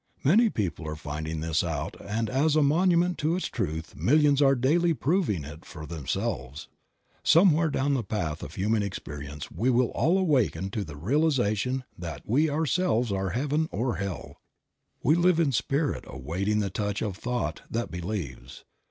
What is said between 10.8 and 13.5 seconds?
the realization that we ourselves are